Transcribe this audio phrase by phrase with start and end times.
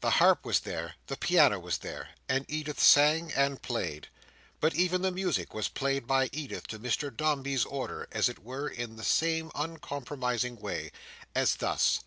[0.00, 4.08] The harp was there; the piano was there; and Edith sang and played.
[4.60, 8.66] But even the music was played by Edith to Mr Dombey's order, as it were,
[8.68, 10.90] in the same uncompromising way.
[11.34, 12.00] As thus.